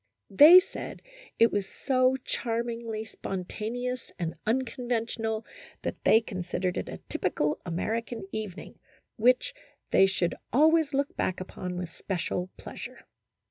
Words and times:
They 0.31 0.59
said 0.59 1.03
it 1.37 1.51
was 1.51 1.69
so 1.69 2.17
charmingly 2.25 3.05
spontaneous 3.05 4.11
and 4.17 4.33
uncon 4.47 4.89
ventional 4.89 5.45
that 5.83 6.03
they 6.05 6.21
considered 6.21 6.75
it 6.75 6.89
a 6.89 6.97
typical 7.07 7.61
American 7.67 8.27
evening, 8.31 8.79
which 9.17 9.53
they 9.91 10.07
should 10.07 10.33
always 10.51 10.95
look 10.95 11.15
back 11.17 11.39
upon 11.39 11.77
with 11.77 11.91
special 11.91 12.49
pleasure. 12.57 13.05